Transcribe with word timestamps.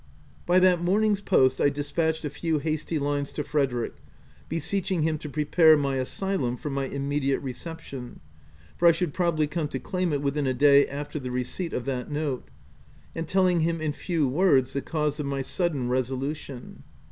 107 0.47 0.47
By 0.47 0.59
that 0.61 0.83
morning's 0.91 1.21
post, 1.21 1.61
I 1.61 1.69
despatched 1.69 2.25
a 2.25 2.31
few 2.31 2.57
hasty 2.57 2.97
lines 2.97 3.31
to 3.33 3.43
Frederick, 3.43 3.93
beseeching 4.49 5.03
him 5.03 5.19
to 5.19 5.29
pre 5.29 5.45
pare 5.45 5.77
my 5.77 5.97
asylum 5.97 6.57
for 6.57 6.71
my 6.71 6.85
immediate 6.85 7.37
reception— 7.41 8.19
for 8.77 8.87
I 8.87 8.93
should 8.93 9.13
probably 9.13 9.45
come 9.45 9.67
to 9.67 9.77
claim 9.77 10.11
it 10.11 10.23
within 10.23 10.47
a 10.47 10.55
day 10.55 10.87
after 10.87 11.19
the 11.19 11.29
receipt 11.29 11.71
of 11.73 11.85
that 11.85 12.09
note,— 12.09 12.47
and 13.15 13.27
telling 13.27 13.59
him 13.59 13.79
in 13.79 13.93
few 13.93 14.27
words, 14.27 14.73
the 14.73 14.81
cause 14.81 15.19
of 15.19 15.27
my 15.27 15.43
sudden 15.43 15.87
re 15.87 16.01
solution. 16.01 16.81